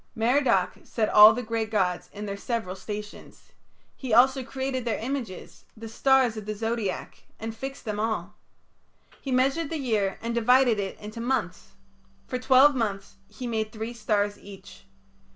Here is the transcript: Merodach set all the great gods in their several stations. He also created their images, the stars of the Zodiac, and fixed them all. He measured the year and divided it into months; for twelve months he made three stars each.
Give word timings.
Merodach 0.15 0.79
set 0.83 1.09
all 1.09 1.31
the 1.31 1.43
great 1.43 1.69
gods 1.69 2.09
in 2.11 2.25
their 2.25 2.35
several 2.35 2.75
stations. 2.75 3.51
He 3.95 4.11
also 4.15 4.43
created 4.43 4.83
their 4.83 4.97
images, 4.97 5.63
the 5.77 5.87
stars 5.87 6.35
of 6.35 6.47
the 6.47 6.55
Zodiac, 6.55 7.25
and 7.39 7.55
fixed 7.55 7.85
them 7.85 7.99
all. 7.99 8.33
He 9.21 9.31
measured 9.31 9.69
the 9.69 9.77
year 9.77 10.17
and 10.19 10.33
divided 10.33 10.79
it 10.79 10.97
into 10.99 11.21
months; 11.21 11.73
for 12.25 12.39
twelve 12.39 12.73
months 12.73 13.17
he 13.27 13.45
made 13.45 13.71
three 13.71 13.93
stars 13.93 14.39
each. 14.39 14.85